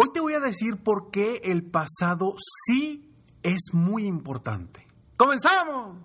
Hoy 0.00 0.12
te 0.12 0.20
voy 0.20 0.32
a 0.34 0.38
decir 0.38 0.76
por 0.76 1.10
qué 1.10 1.40
el 1.42 1.64
pasado 1.64 2.36
sí 2.64 3.10
es 3.42 3.58
muy 3.72 4.06
importante. 4.06 4.86
¡Comenzamos! 5.16 5.96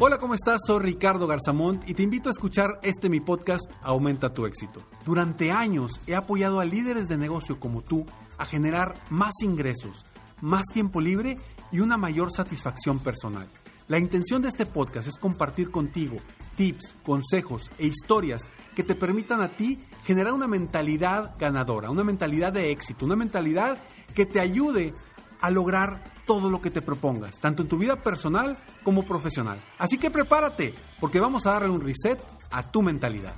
Hola, 0.00 0.18
¿cómo 0.18 0.34
estás? 0.34 0.62
Soy 0.66 0.80
Ricardo 0.80 1.28
Garzamont 1.28 1.88
y 1.88 1.94
te 1.94 2.02
invito 2.02 2.28
a 2.28 2.32
escuchar 2.32 2.80
este 2.82 3.08
mi 3.08 3.20
podcast 3.20 3.70
Aumenta 3.80 4.34
tu 4.34 4.46
éxito. 4.46 4.82
Durante 5.04 5.52
años 5.52 6.00
he 6.08 6.16
apoyado 6.16 6.58
a 6.58 6.64
líderes 6.64 7.06
de 7.06 7.18
negocio 7.18 7.60
como 7.60 7.82
tú 7.82 8.04
a 8.36 8.46
generar 8.46 8.96
más 9.10 9.34
ingresos, 9.42 10.04
más 10.40 10.64
tiempo 10.72 11.00
libre 11.00 11.38
y 11.70 11.78
una 11.78 11.96
mayor 11.96 12.32
satisfacción 12.32 12.98
personal. 12.98 13.46
La 13.88 13.98
intención 13.98 14.42
de 14.42 14.48
este 14.48 14.66
podcast 14.66 15.08
es 15.08 15.16
compartir 15.16 15.70
contigo 15.70 16.18
tips, 16.58 16.94
consejos 17.02 17.70
e 17.78 17.86
historias 17.86 18.42
que 18.76 18.82
te 18.82 18.94
permitan 18.94 19.40
a 19.40 19.48
ti 19.48 19.82
generar 20.04 20.34
una 20.34 20.46
mentalidad 20.46 21.36
ganadora, 21.38 21.88
una 21.88 22.04
mentalidad 22.04 22.52
de 22.52 22.70
éxito, 22.70 23.06
una 23.06 23.16
mentalidad 23.16 23.78
que 24.14 24.26
te 24.26 24.40
ayude 24.40 24.92
a 25.40 25.50
lograr 25.50 26.04
todo 26.26 26.50
lo 26.50 26.60
que 26.60 26.70
te 26.70 26.82
propongas, 26.82 27.38
tanto 27.40 27.62
en 27.62 27.68
tu 27.68 27.78
vida 27.78 27.96
personal 28.02 28.58
como 28.84 29.06
profesional. 29.06 29.58
Así 29.78 29.96
que 29.96 30.10
prepárate, 30.10 30.74
porque 31.00 31.18
vamos 31.18 31.46
a 31.46 31.52
darle 31.52 31.70
un 31.70 31.80
reset 31.80 32.20
a 32.50 32.70
tu 32.70 32.82
mentalidad. 32.82 33.34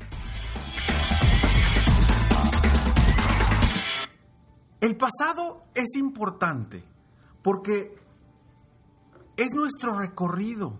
El 4.80 4.96
pasado 4.96 5.62
es 5.76 5.94
importante 5.94 6.82
porque 7.40 7.99
es 9.40 9.54
nuestro 9.54 9.98
recorrido. 9.98 10.78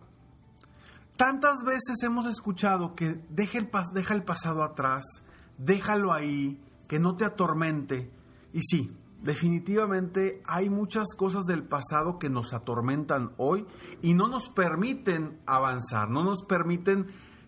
Tantas 1.17 1.63
veces 1.65 2.03
hemos 2.03 2.27
escuchado 2.27 2.95
que 2.95 3.19
deja 3.31 3.57
el, 3.57 3.71
deja 3.95 4.13
el 4.13 4.23
pasado 4.23 4.63
atrás, 4.63 5.03
déjalo 5.57 6.13
ahí, 6.13 6.63
que 6.87 6.99
no 6.99 7.17
te 7.17 7.25
atormente. 7.25 8.11
Y 8.53 8.61
sí, 8.61 8.95
definitivamente 9.23 10.43
hay 10.47 10.69
muchas 10.69 11.15
cosas 11.17 11.45
del 11.45 11.63
pasado 11.63 12.19
que 12.19 12.29
nos 12.29 12.53
atormentan 12.53 13.33
hoy 13.39 13.67
y 14.03 14.13
no 14.13 14.29
nos 14.29 14.51
permiten 14.51 15.41
avanzar, 15.47 16.11
no 16.11 16.23
nos 16.23 16.43
permiten 16.43 17.07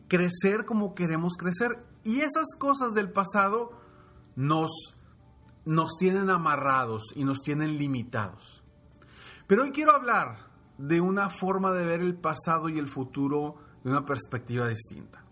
crecer 0.09 0.65
como 0.65 0.95
queremos 0.95 1.35
crecer. 1.37 1.85
Y 2.05 2.21
esas 2.21 2.57
cosas 2.59 2.95
del 2.95 3.13
pasado 3.13 3.73
nos, 4.35 4.71
nos 5.67 5.99
tienen 5.99 6.31
amarrados 6.31 7.03
y 7.15 7.25
nos 7.25 7.43
tienen 7.43 7.77
limitados. 7.77 8.63
Pero 9.47 9.65
hoy 9.65 9.73
quiero 9.73 9.93
hablar 9.93 10.52
de 10.83 11.01
una 11.01 11.31
forma 11.31 11.71
de 11.71 11.87
ver 11.87 12.01
el 12.01 12.17
pasado 12.17 12.69
y 12.69 12.77
el 12.77 12.89
futuro 12.89 13.55
de 13.85 13.91
una 13.91 14.05
perspectiva 14.05 14.67
distinta. 14.67 15.25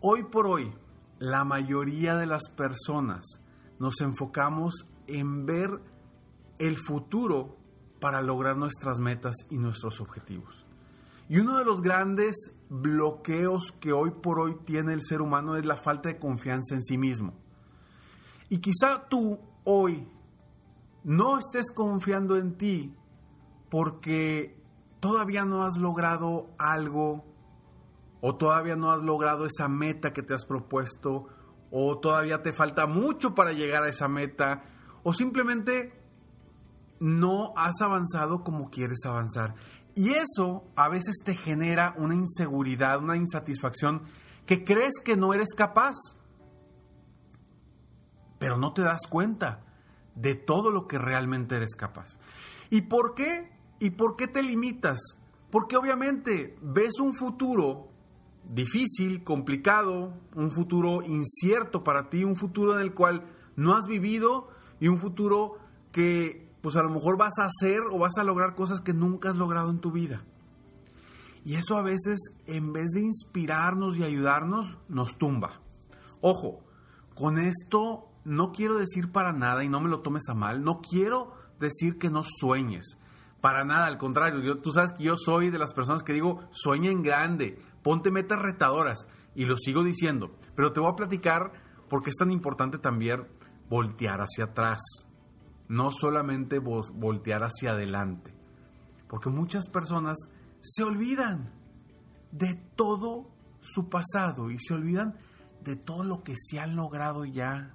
Hoy 0.00 0.24
por 0.24 0.46
hoy, 0.46 0.72
la 1.18 1.44
mayoría 1.44 2.16
de 2.16 2.24
las 2.24 2.48
personas 2.48 3.26
nos 3.78 4.00
enfocamos 4.00 4.86
en 5.06 5.44
ver 5.44 5.68
el 6.58 6.78
futuro 6.78 7.58
para 8.00 8.22
lograr 8.22 8.56
nuestras 8.56 9.00
metas 9.00 9.34
y 9.50 9.58
nuestros 9.58 10.00
objetivos. 10.00 10.64
Y 11.28 11.38
uno 11.40 11.58
de 11.58 11.66
los 11.66 11.82
grandes 11.82 12.54
bloqueos 12.70 13.74
que 13.80 13.92
hoy 13.92 14.12
por 14.22 14.40
hoy 14.40 14.56
tiene 14.64 14.94
el 14.94 15.02
ser 15.02 15.20
humano 15.20 15.56
es 15.56 15.66
la 15.66 15.76
falta 15.76 16.08
de 16.08 16.18
confianza 16.18 16.74
en 16.74 16.82
sí 16.82 16.96
mismo. 16.96 17.34
Y 18.48 18.60
quizá 18.60 19.06
tú 19.10 19.38
hoy 19.64 20.08
no 21.04 21.38
estés 21.38 21.70
confiando 21.70 22.38
en 22.38 22.56
ti 22.56 22.94
porque 23.68 24.59
todavía 25.00 25.44
no 25.44 25.64
has 25.64 25.76
logrado 25.76 26.50
algo 26.58 27.24
o 28.20 28.36
todavía 28.36 28.76
no 28.76 28.92
has 28.92 29.02
logrado 29.02 29.46
esa 29.46 29.68
meta 29.68 30.12
que 30.12 30.22
te 30.22 30.34
has 30.34 30.44
propuesto 30.44 31.26
o 31.70 31.98
todavía 31.98 32.42
te 32.42 32.52
falta 32.52 32.86
mucho 32.86 33.34
para 33.34 33.52
llegar 33.52 33.82
a 33.82 33.88
esa 33.88 34.08
meta 34.08 34.62
o 35.02 35.14
simplemente 35.14 35.98
no 36.98 37.54
has 37.56 37.80
avanzado 37.80 38.44
como 38.44 38.70
quieres 38.70 39.00
avanzar. 39.06 39.54
Y 39.94 40.10
eso 40.10 40.64
a 40.76 40.88
veces 40.88 41.16
te 41.24 41.34
genera 41.34 41.94
una 41.96 42.14
inseguridad, 42.14 43.02
una 43.02 43.16
insatisfacción 43.16 44.02
que 44.46 44.64
crees 44.64 44.94
que 45.02 45.16
no 45.16 45.32
eres 45.34 45.54
capaz. 45.54 45.96
Pero 48.38 48.58
no 48.58 48.72
te 48.72 48.82
das 48.82 49.06
cuenta 49.08 49.64
de 50.14 50.34
todo 50.34 50.70
lo 50.70 50.86
que 50.86 50.98
realmente 50.98 51.56
eres 51.56 51.74
capaz. 51.74 52.18
¿Y 52.68 52.82
por 52.82 53.14
qué? 53.14 53.59
¿Y 53.80 53.90
por 53.90 54.14
qué 54.14 54.28
te 54.28 54.42
limitas? 54.42 55.00
Porque 55.50 55.76
obviamente 55.76 56.56
ves 56.62 57.00
un 57.00 57.14
futuro 57.14 57.88
difícil, 58.48 59.24
complicado, 59.24 60.14
un 60.34 60.50
futuro 60.50 61.02
incierto 61.02 61.82
para 61.82 62.08
ti, 62.08 62.22
un 62.22 62.36
futuro 62.36 62.74
en 62.74 62.80
el 62.80 62.94
cual 62.94 63.26
no 63.56 63.74
has 63.74 63.86
vivido 63.86 64.48
y 64.80 64.88
un 64.88 64.98
futuro 64.98 65.58
que 65.92 66.48
pues 66.60 66.76
a 66.76 66.82
lo 66.82 66.90
mejor 66.90 67.16
vas 67.16 67.38
a 67.38 67.46
hacer 67.46 67.80
o 67.90 67.98
vas 67.98 68.18
a 68.18 68.24
lograr 68.24 68.54
cosas 68.54 68.80
que 68.80 68.92
nunca 68.92 69.30
has 69.30 69.36
logrado 69.36 69.70
en 69.70 69.80
tu 69.80 69.90
vida. 69.90 70.24
Y 71.44 71.54
eso 71.54 71.78
a 71.78 71.82
veces 71.82 72.18
en 72.46 72.72
vez 72.72 72.88
de 72.92 73.00
inspirarnos 73.00 73.96
y 73.96 74.04
ayudarnos, 74.04 74.76
nos 74.88 75.16
tumba. 75.16 75.60
Ojo, 76.20 76.60
con 77.14 77.38
esto 77.38 78.08
no 78.24 78.52
quiero 78.52 78.76
decir 78.76 79.10
para 79.10 79.32
nada 79.32 79.64
y 79.64 79.68
no 79.70 79.80
me 79.80 79.88
lo 79.88 80.00
tomes 80.00 80.28
a 80.28 80.34
mal, 80.34 80.62
no 80.62 80.80
quiero 80.82 81.32
decir 81.58 81.98
que 81.98 82.10
no 82.10 82.24
sueñes. 82.24 82.98
Para 83.40 83.64
nada, 83.64 83.86
al 83.86 83.98
contrario, 83.98 84.58
tú 84.58 84.72
sabes 84.72 84.92
que 84.92 85.04
yo 85.04 85.16
soy 85.16 85.50
de 85.50 85.58
las 85.58 85.72
personas 85.72 86.02
que 86.02 86.12
digo, 86.12 86.48
sueña 86.50 86.90
en 86.90 87.02
grande, 87.02 87.62
ponte 87.82 88.10
metas 88.10 88.38
retadoras, 88.38 89.08
y 89.34 89.44
lo 89.44 89.56
sigo 89.56 89.82
diciendo, 89.82 90.36
pero 90.54 90.72
te 90.72 90.80
voy 90.80 90.90
a 90.90 90.96
platicar 90.96 91.52
por 91.88 92.02
qué 92.02 92.10
es 92.10 92.16
tan 92.16 92.30
importante 92.30 92.78
también 92.78 93.26
voltear 93.68 94.20
hacia 94.20 94.44
atrás, 94.44 94.80
no 95.68 95.92
solamente 95.92 96.58
voltear 96.58 97.42
hacia 97.42 97.72
adelante, 97.72 98.34
porque 99.08 99.30
muchas 99.30 99.68
personas 99.68 100.16
se 100.60 100.82
olvidan 100.82 101.52
de 102.32 102.54
todo 102.76 103.30
su 103.60 103.88
pasado 103.88 104.50
y 104.50 104.58
se 104.58 104.74
olvidan 104.74 105.16
de 105.62 105.76
todo 105.76 106.04
lo 106.04 106.22
que 106.22 106.34
se 106.36 106.58
han 106.58 106.76
logrado 106.76 107.24
ya. 107.24 107.74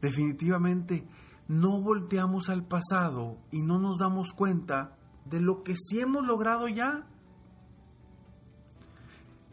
Definitivamente, 0.00 1.06
no 1.48 1.80
volteamos 1.80 2.48
al 2.48 2.66
pasado 2.66 3.38
y 3.50 3.62
no 3.62 3.78
nos 3.78 3.98
damos 3.98 4.32
cuenta 4.32 4.96
de 5.24 5.40
lo 5.40 5.62
que 5.62 5.74
sí 5.76 6.00
hemos 6.00 6.26
logrado 6.26 6.68
ya. 6.68 7.06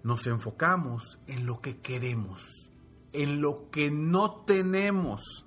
Nos 0.03 0.27
enfocamos 0.27 1.19
en 1.27 1.45
lo 1.45 1.61
que 1.61 1.79
queremos, 1.79 2.71
en 3.11 3.41
lo 3.41 3.69
que 3.69 3.91
no 3.91 4.43
tenemos. 4.45 5.45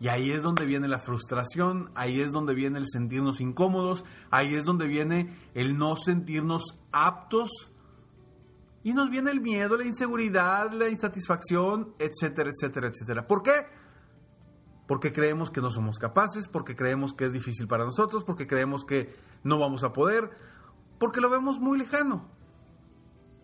Y 0.00 0.08
ahí 0.08 0.32
es 0.32 0.42
donde 0.42 0.66
viene 0.66 0.88
la 0.88 0.98
frustración, 0.98 1.90
ahí 1.94 2.20
es 2.20 2.32
donde 2.32 2.54
viene 2.54 2.78
el 2.78 2.88
sentirnos 2.88 3.40
incómodos, 3.40 4.04
ahí 4.30 4.54
es 4.54 4.64
donde 4.64 4.88
viene 4.88 5.36
el 5.54 5.78
no 5.78 5.96
sentirnos 5.96 6.80
aptos 6.90 7.70
y 8.84 8.94
nos 8.94 9.10
viene 9.10 9.30
el 9.30 9.40
miedo, 9.40 9.76
la 9.76 9.84
inseguridad, 9.84 10.72
la 10.72 10.88
insatisfacción, 10.88 11.94
etcétera, 11.98 12.50
etcétera, 12.50 12.88
etcétera. 12.88 13.26
¿Por 13.28 13.42
qué? 13.42 13.52
Porque 14.86 15.12
creemos 15.12 15.50
que 15.50 15.60
no 15.60 15.70
somos 15.70 15.98
capaces, 15.98 16.48
porque 16.48 16.74
creemos 16.74 17.14
que 17.14 17.26
es 17.26 17.32
difícil 17.32 17.68
para 17.68 17.84
nosotros, 17.84 18.24
porque 18.24 18.46
creemos 18.46 18.84
que 18.84 19.14
no 19.44 19.58
vamos 19.58 19.84
a 19.84 19.92
poder, 19.92 20.30
porque 20.98 21.20
lo 21.20 21.30
vemos 21.30 21.60
muy 21.60 21.78
lejano. 21.78 22.28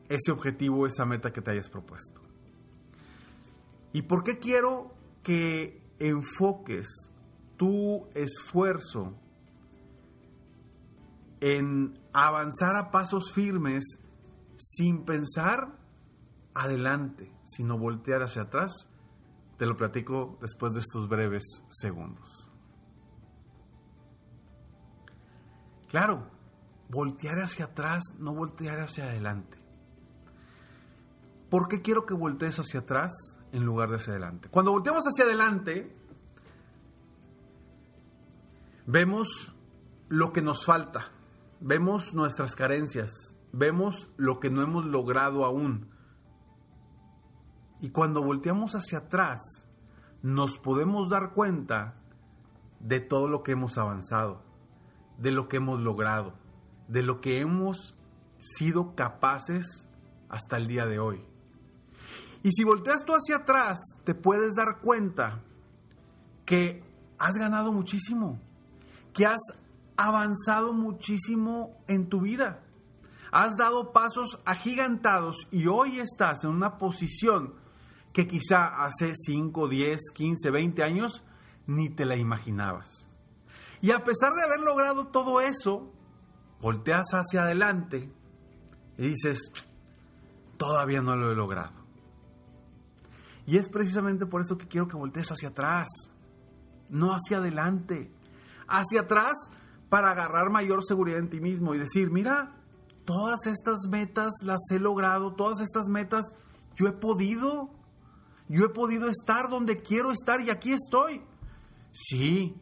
Ese 0.08 0.32
objetivo, 0.32 0.86
esa 0.86 1.04
meta 1.04 1.32
que 1.32 1.42
te 1.42 1.50
hayas 1.50 1.68
propuesto. 1.68 2.20
¿Y 3.92 4.02
por 4.02 4.24
qué 4.24 4.38
quiero 4.38 4.94
que 5.22 5.82
enfoques 5.98 6.86
tu 7.56 8.08
esfuerzo 8.14 9.14
en 11.40 11.98
avanzar 12.12 12.76
a 12.76 12.90
pasos 12.90 13.32
firmes 13.32 14.00
sin 14.56 15.04
pensar 15.04 15.78
adelante, 16.54 17.32
sino 17.44 17.78
voltear 17.78 18.22
hacia 18.22 18.42
atrás? 18.42 18.88
Te 19.58 19.66
lo 19.66 19.76
platico 19.76 20.38
después 20.40 20.72
de 20.72 20.80
estos 20.80 21.08
breves 21.08 21.42
segundos. 21.68 22.48
Claro, 25.88 26.30
voltear 26.88 27.40
hacia 27.40 27.66
atrás, 27.66 28.04
no 28.18 28.34
voltear 28.34 28.78
hacia 28.80 29.04
adelante. 29.04 29.58
¿Por 31.50 31.66
qué 31.66 31.82
quiero 31.82 32.04
que 32.06 32.14
voltees 32.14 32.58
hacia 32.60 32.80
atrás 32.80 33.12
en 33.52 33.64
lugar 33.64 33.88
de 33.88 33.96
hacia 33.96 34.12
adelante? 34.12 34.48
Cuando 34.48 34.70
volteamos 34.70 35.04
hacia 35.06 35.24
adelante, 35.24 35.96
vemos 38.86 39.54
lo 40.08 40.32
que 40.32 40.42
nos 40.42 40.64
falta, 40.64 41.10
vemos 41.60 42.14
nuestras 42.14 42.54
carencias, 42.54 43.34
vemos 43.52 44.10
lo 44.16 44.40
que 44.40 44.50
no 44.50 44.62
hemos 44.62 44.84
logrado 44.84 45.44
aún, 45.44 45.90
y 47.80 47.90
cuando 47.90 48.22
volteamos 48.22 48.72
hacia 48.72 48.98
atrás, 48.98 49.66
nos 50.22 50.58
podemos 50.58 51.08
dar 51.08 51.32
cuenta 51.32 51.94
de 52.80 53.00
todo 53.00 53.28
lo 53.28 53.42
que 53.42 53.52
hemos 53.52 53.78
avanzado, 53.78 54.42
de 55.18 55.30
lo 55.30 55.48
que 55.48 55.58
hemos 55.58 55.80
logrado, 55.80 56.34
de 56.88 57.02
lo 57.02 57.20
que 57.20 57.40
hemos 57.40 57.94
sido 58.38 58.94
capaces 58.94 59.88
hasta 60.28 60.56
el 60.56 60.66
día 60.66 60.86
de 60.86 60.98
hoy. 60.98 61.24
Y 62.42 62.52
si 62.52 62.64
volteas 62.64 63.04
tú 63.04 63.12
hacia 63.12 63.38
atrás, 63.38 63.78
te 64.04 64.14
puedes 64.14 64.54
dar 64.54 64.80
cuenta 64.80 65.42
que 66.44 66.82
has 67.18 67.36
ganado 67.36 67.72
muchísimo, 67.72 68.40
que 69.12 69.26
has 69.26 69.40
avanzado 69.96 70.72
muchísimo 70.72 71.76
en 71.88 72.08
tu 72.08 72.20
vida. 72.20 72.62
Has 73.32 73.56
dado 73.56 73.92
pasos 73.92 74.40
agigantados 74.44 75.36
y 75.50 75.66
hoy 75.66 75.98
estás 75.98 76.44
en 76.44 76.50
una 76.50 76.78
posición 76.78 77.54
que 78.18 78.26
quizá 78.26 78.84
hace 78.84 79.12
5, 79.14 79.68
10, 79.68 80.10
15, 80.12 80.50
20 80.50 80.82
años 80.82 81.22
ni 81.68 81.88
te 81.88 82.04
la 82.04 82.16
imaginabas. 82.16 83.06
Y 83.80 83.92
a 83.92 84.02
pesar 84.02 84.32
de 84.32 84.42
haber 84.42 84.58
logrado 84.58 85.06
todo 85.06 85.40
eso, 85.40 85.92
volteas 86.60 87.06
hacia 87.12 87.42
adelante 87.42 88.12
y 88.96 89.10
dices, 89.10 89.52
todavía 90.56 91.00
no 91.00 91.14
lo 91.14 91.30
he 91.30 91.36
logrado. 91.36 91.74
Y 93.46 93.58
es 93.58 93.68
precisamente 93.68 94.26
por 94.26 94.40
eso 94.42 94.58
que 94.58 94.66
quiero 94.66 94.88
que 94.88 94.96
voltees 94.96 95.30
hacia 95.30 95.50
atrás, 95.50 95.86
no 96.90 97.12
hacia 97.12 97.36
adelante. 97.36 98.10
Hacia 98.66 99.02
atrás 99.02 99.34
para 99.88 100.10
agarrar 100.10 100.50
mayor 100.50 100.84
seguridad 100.84 101.20
en 101.20 101.30
ti 101.30 101.38
mismo 101.38 101.72
y 101.72 101.78
decir, 101.78 102.10
mira, 102.10 102.56
todas 103.04 103.46
estas 103.46 103.86
metas 103.88 104.32
las 104.42 104.58
he 104.72 104.80
logrado, 104.80 105.34
todas 105.34 105.60
estas 105.60 105.88
metas 105.88 106.34
yo 106.74 106.88
he 106.88 106.92
podido, 106.92 107.77
yo 108.48 108.64
he 108.64 108.68
podido 108.70 109.08
estar 109.08 109.48
donde 109.48 109.76
quiero 109.76 110.10
estar 110.10 110.40
y 110.40 110.50
aquí 110.50 110.72
estoy. 110.72 111.22
Sí, 111.92 112.56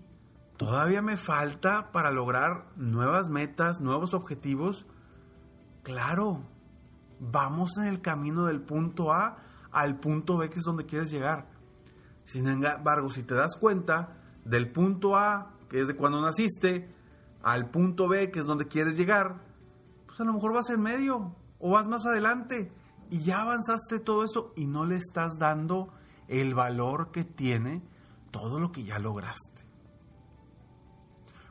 todavía 0.57 1.03
me 1.03 1.17
falta 1.17 1.93
para 1.93 2.11
lograr 2.11 2.67
nuevas 2.77 3.29
metas, 3.29 3.81
nuevos 3.81 4.15
objetivos. 4.15 4.87
Claro, 5.83 6.43
vamos 7.21 7.79
en 7.79 7.87
el 7.87 8.01
camino 8.01 8.47
del 8.47 8.61
punto 8.61 9.13
A 9.13 9.39
al 9.71 10.01
punto 10.01 10.39
B, 10.39 10.49
que 10.49 10.59
es 10.59 10.65
donde 10.65 10.87
quieres 10.87 11.11
llegar. 11.11 11.49
Sin 12.25 12.49
embargo, 12.49 13.11
si 13.11 13.23
te 13.23 13.35
das 13.35 13.57
cuenta, 13.57 14.17
del 14.45 14.73
punto 14.73 15.17
A, 15.17 15.53
que 15.69 15.81
es 15.81 15.87
de 15.87 15.97
cuando 15.97 16.21
naciste, 16.21 16.93
al 17.43 17.71
punto 17.71 18.09
B, 18.09 18.31
que 18.31 18.41
es 18.41 18.47
donde 18.47 18.67
quieres 18.67 18.97
llegar, 18.97 19.43
pues 20.07 20.19
a 20.21 20.25
lo 20.25 20.33
mejor 20.33 20.53
vas 20.53 20.71
en 20.71 20.81
medio 20.81 21.37
o 21.59 21.71
vas 21.71 21.87
más 21.87 22.05
adelante 22.07 22.73
y 23.11 23.23
ya 23.23 23.41
avanzaste 23.41 23.99
todo 24.01 24.25
eso 24.25 24.53
y 24.57 24.67
no 24.67 24.85
le 24.85 24.97
estás 24.97 25.39
dando 25.39 25.93
el 26.29 26.55
valor 26.55 27.11
que 27.11 27.25
tiene 27.25 27.83
todo 28.31 28.61
lo 28.61 28.73
que 28.73 28.85
ya 28.85 28.99
lograste. 28.99 29.65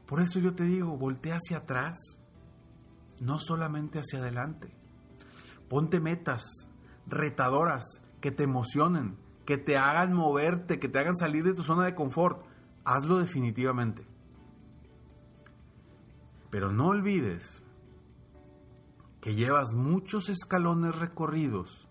Por 0.05 0.21
eso 0.21 0.39
yo 0.39 0.53
te 0.53 0.63
digo, 0.65 0.97
voltea 0.97 1.35
hacia 1.35 1.57
atrás, 1.57 1.97
no 3.19 3.39
solamente 3.39 3.99
hacia 3.99 4.19
adelante. 4.19 4.75
Ponte 5.67 5.99
metas 5.99 6.43
retadoras 7.07 7.83
que 8.21 8.31
te 8.31 8.43
emocionen, 8.43 9.17
que 9.45 9.57
te 9.57 9.77
hagan 9.77 10.13
moverte, 10.13 10.79
que 10.79 10.89
te 10.89 10.99
hagan 10.99 11.15
salir 11.15 11.43
de 11.43 11.53
tu 11.53 11.63
zona 11.63 11.85
de 11.85 11.95
confort. 11.95 12.45
Hazlo 12.83 13.17
definitivamente. 13.17 14.05
Pero 16.51 16.71
no 16.71 16.87
olvides 16.87 17.63
que 19.25 19.33
llevas 19.33 19.73
muchos 19.73 20.29
escalones 20.29 20.95
recorridos, 20.95 21.89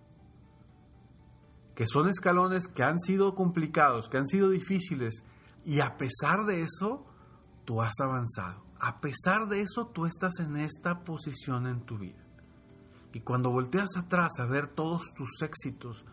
que 1.74 1.84
son 1.84 2.08
escalones 2.08 2.68
que 2.68 2.84
han 2.84 3.00
sido 3.00 3.34
complicados, 3.34 4.08
que 4.08 4.18
han 4.18 4.28
sido 4.28 4.50
difíciles, 4.50 5.24
y 5.64 5.80
a 5.80 5.96
pesar 5.96 6.44
de 6.46 6.62
eso, 6.62 7.04
tú 7.64 7.82
has 7.82 7.98
avanzado. 7.98 8.62
A 8.78 9.00
pesar 9.00 9.48
de 9.48 9.62
eso, 9.62 9.88
tú 9.88 10.06
estás 10.06 10.34
en 10.38 10.56
esta 10.58 11.00
posición 11.02 11.66
en 11.66 11.80
tu 11.80 11.98
vida. 11.98 12.24
Y 13.12 13.18
cuando 13.18 13.50
volteas 13.50 13.96
atrás 13.96 14.34
a 14.38 14.46
ver 14.46 14.68
todos 14.68 15.12
tus 15.16 15.42
éxitos, 15.42 16.04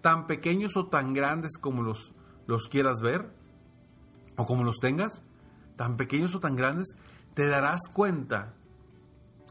tan 0.00 0.26
pequeños 0.26 0.78
o 0.78 0.86
tan 0.86 1.12
grandes 1.12 1.58
como 1.60 1.82
los, 1.82 2.14
los 2.46 2.68
quieras 2.68 3.02
ver, 3.02 3.36
o 4.38 4.46
como 4.46 4.64
los 4.64 4.78
tengas, 4.78 5.22
tan 5.76 5.98
pequeños 5.98 6.34
o 6.34 6.40
tan 6.40 6.56
grandes, 6.56 6.86
te 7.34 7.46
darás 7.46 7.80
cuenta 7.92 8.54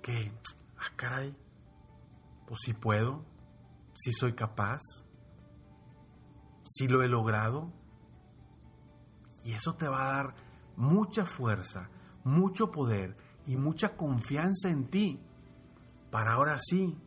que, 0.01 0.33
ah, 0.79 0.91
caray, 0.95 1.35
pues 2.47 2.59
si 2.63 2.73
puedo, 2.73 3.25
si 3.93 4.13
soy 4.13 4.33
capaz, 4.33 4.79
si 6.63 6.87
lo 6.87 7.03
he 7.03 7.07
logrado. 7.07 7.71
Y 9.43 9.53
eso 9.53 9.75
te 9.75 9.87
va 9.87 10.01
a 10.01 10.13
dar 10.13 10.35
mucha 10.75 11.25
fuerza, 11.25 11.89
mucho 12.23 12.71
poder 12.71 13.17
y 13.45 13.55
mucha 13.57 13.95
confianza 13.95 14.69
en 14.69 14.89
ti 14.89 15.19
para 16.11 16.33
ahora 16.33 16.57
sí 16.59 16.97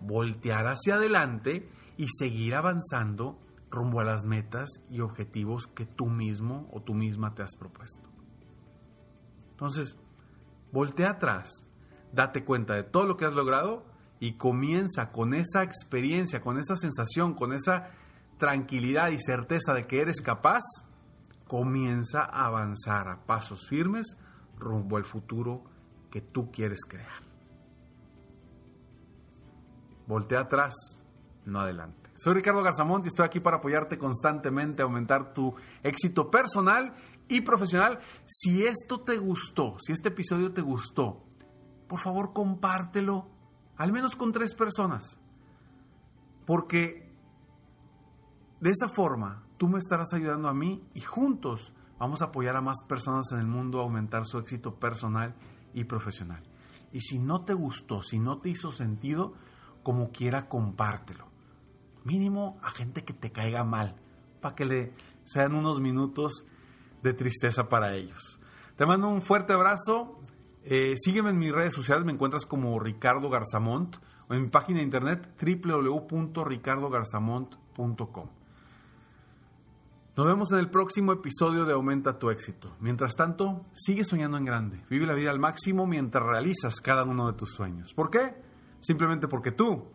voltear 0.00 0.66
hacia 0.66 0.96
adelante 0.96 1.68
y 1.96 2.06
seguir 2.08 2.54
avanzando 2.54 3.38
rumbo 3.70 4.00
a 4.00 4.04
las 4.04 4.24
metas 4.24 4.68
y 4.90 5.00
objetivos 5.00 5.66
que 5.66 5.86
tú 5.86 6.06
mismo 6.06 6.68
o 6.72 6.82
tú 6.82 6.94
misma 6.94 7.34
te 7.34 7.42
has 7.42 7.56
propuesto. 7.56 8.08
Entonces, 9.50 9.96
voltea 10.72 11.10
atrás, 11.10 11.48
date 12.12 12.44
cuenta 12.44 12.74
de 12.74 12.82
todo 12.82 13.06
lo 13.06 13.16
que 13.16 13.24
has 13.24 13.32
logrado 13.32 13.84
y 14.20 14.34
comienza 14.34 15.10
con 15.10 15.34
esa 15.34 15.62
experiencia, 15.62 16.40
con 16.40 16.58
esa 16.58 16.76
sensación, 16.76 17.34
con 17.34 17.52
esa 17.52 17.90
tranquilidad 18.38 19.10
y 19.10 19.18
certeza 19.18 19.74
de 19.74 19.84
que 19.84 20.00
eres 20.00 20.20
capaz, 20.20 20.62
comienza 21.46 22.22
a 22.22 22.46
avanzar 22.46 23.08
a 23.08 23.26
pasos 23.26 23.68
firmes 23.68 24.16
rumbo 24.58 24.96
al 24.96 25.04
futuro 25.04 25.64
que 26.10 26.20
tú 26.20 26.50
quieres 26.50 26.84
crear. 26.88 27.22
Voltea 30.06 30.40
atrás, 30.40 30.74
no 31.44 31.60
adelante. 31.60 32.10
Soy 32.14 32.34
Ricardo 32.34 32.62
Garzamont 32.62 33.04
y 33.04 33.08
estoy 33.08 33.26
aquí 33.26 33.40
para 33.40 33.56
apoyarte 33.56 33.98
constantemente 33.98 34.82
aumentar 34.82 35.32
tu 35.32 35.54
éxito 35.82 36.30
personal 36.30 36.94
y 37.28 37.40
profesional. 37.40 37.98
Si 38.26 38.64
esto 38.64 39.00
te 39.00 39.16
gustó, 39.16 39.76
si 39.80 39.92
este 39.92 40.10
episodio 40.10 40.52
te 40.52 40.60
gustó, 40.60 41.24
por 41.92 42.00
favor 42.00 42.32
compártelo, 42.32 43.28
al 43.76 43.92
menos 43.92 44.16
con 44.16 44.32
tres 44.32 44.54
personas. 44.54 45.18
Porque 46.46 47.12
de 48.60 48.70
esa 48.70 48.88
forma 48.88 49.44
tú 49.58 49.68
me 49.68 49.78
estarás 49.78 50.14
ayudando 50.14 50.48
a 50.48 50.54
mí 50.54 50.82
y 50.94 51.02
juntos 51.02 51.74
vamos 51.98 52.22
a 52.22 52.28
apoyar 52.28 52.56
a 52.56 52.62
más 52.62 52.78
personas 52.88 53.30
en 53.32 53.40
el 53.40 53.46
mundo 53.46 53.78
a 53.78 53.82
aumentar 53.82 54.24
su 54.24 54.38
éxito 54.38 54.76
personal 54.76 55.34
y 55.74 55.84
profesional. 55.84 56.42
Y 56.92 57.02
si 57.02 57.18
no 57.18 57.44
te 57.44 57.52
gustó, 57.52 58.02
si 58.02 58.18
no 58.18 58.38
te 58.38 58.48
hizo 58.48 58.72
sentido, 58.72 59.34
como 59.82 60.12
quiera 60.12 60.48
compártelo. 60.48 61.26
Mínimo 62.04 62.58
a 62.62 62.70
gente 62.70 63.04
que 63.04 63.12
te 63.12 63.32
caiga 63.32 63.64
mal, 63.64 63.96
para 64.40 64.54
que 64.54 64.64
le 64.64 64.94
sean 65.24 65.54
unos 65.54 65.78
minutos 65.78 66.46
de 67.02 67.12
tristeza 67.12 67.68
para 67.68 67.92
ellos. 67.92 68.40
Te 68.76 68.86
mando 68.86 69.08
un 69.10 69.20
fuerte 69.20 69.52
abrazo. 69.52 70.18
Eh, 70.64 70.94
sígueme 70.96 71.30
en 71.30 71.38
mis 71.38 71.52
redes 71.52 71.74
sociales, 71.74 72.04
me 72.04 72.12
encuentras 72.12 72.46
como 72.46 72.78
Ricardo 72.78 73.28
Garzamont 73.28 73.96
o 74.28 74.34
en 74.34 74.42
mi 74.42 74.48
página 74.48 74.78
de 74.78 74.84
internet 74.84 75.28
www.ricardogarzamont.com. 75.40 78.28
Nos 80.14 80.26
vemos 80.26 80.52
en 80.52 80.58
el 80.58 80.68
próximo 80.68 81.12
episodio 81.12 81.64
de 81.64 81.72
Aumenta 81.72 82.18
tu 82.18 82.28
éxito. 82.28 82.76
Mientras 82.80 83.16
tanto, 83.16 83.64
sigue 83.72 84.04
soñando 84.04 84.36
en 84.36 84.44
grande. 84.44 84.84
Vive 84.90 85.06
la 85.06 85.14
vida 85.14 85.30
al 85.30 85.40
máximo 85.40 85.86
mientras 85.86 86.22
realizas 86.22 86.82
cada 86.82 87.04
uno 87.04 87.28
de 87.28 87.32
tus 87.32 87.54
sueños. 87.54 87.94
¿Por 87.94 88.10
qué? 88.10 88.34
Simplemente 88.80 89.26
porque 89.26 89.52
tú 89.52 89.86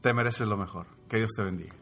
te 0.00 0.14
mereces 0.14 0.46
lo 0.46 0.56
mejor. 0.56 0.86
Que 1.08 1.16
Dios 1.16 1.32
te 1.36 1.42
bendiga. 1.42 1.81